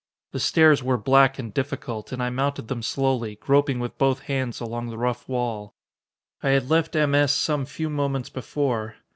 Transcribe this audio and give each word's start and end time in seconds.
The 0.31 0.39
stairs 0.39 0.81
were 0.81 0.97
black 0.97 1.37
and 1.37 1.53
difficult, 1.53 2.11
and 2.11 2.23
I 2.23 2.31
mounted 2.31 2.69
them 2.69 2.81
slowly, 2.81 3.35
groping 3.35 3.79
with 3.79 3.99
both 3.99 4.21
hands 4.21 4.59
along 4.59 4.89
the 4.89 4.97
rough 4.97 5.29
wall. 5.29 5.75
I 6.41 6.49
had 6.49 6.71
left 6.71 6.95
M. 6.95 7.13
S. 7.13 7.35
some 7.35 7.67
few 7.67 7.87
moments 7.87 8.29
before. 8.31 8.95